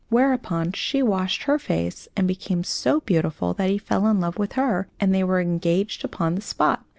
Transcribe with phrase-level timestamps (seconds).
[0.09, 4.53] Whereupon she washed her face, and became so beautiful that he fell in love with
[4.53, 6.83] her, and they were engaged upon the spot.